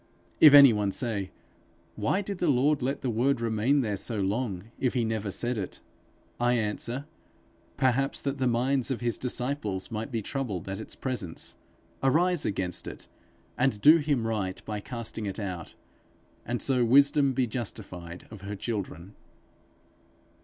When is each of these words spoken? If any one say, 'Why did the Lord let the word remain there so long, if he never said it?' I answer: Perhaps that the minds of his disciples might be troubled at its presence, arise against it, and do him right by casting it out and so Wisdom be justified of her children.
If 0.39 0.55
any 0.55 0.73
one 0.73 0.91
say, 0.91 1.29
'Why 1.95 2.23
did 2.23 2.39
the 2.39 2.47
Lord 2.49 2.81
let 2.81 3.01
the 3.01 3.09
word 3.11 3.39
remain 3.39 3.81
there 3.81 3.97
so 3.97 4.19
long, 4.19 4.71
if 4.79 4.95
he 4.95 5.05
never 5.05 5.29
said 5.29 5.59
it?' 5.59 5.79
I 6.39 6.53
answer: 6.53 7.05
Perhaps 7.77 8.21
that 8.21 8.39
the 8.39 8.47
minds 8.47 8.89
of 8.89 8.99
his 9.01 9.19
disciples 9.19 9.91
might 9.91 10.11
be 10.11 10.23
troubled 10.23 10.67
at 10.67 10.79
its 10.79 10.95
presence, 10.95 11.55
arise 12.01 12.45
against 12.45 12.87
it, 12.87 13.05
and 13.59 13.79
do 13.79 13.97
him 13.97 14.25
right 14.25 14.59
by 14.65 14.79
casting 14.79 15.27
it 15.27 15.37
out 15.37 15.75
and 16.47 16.63
so 16.63 16.83
Wisdom 16.83 17.33
be 17.33 17.45
justified 17.45 18.27
of 18.31 18.41
her 18.41 18.55
children. 18.55 19.13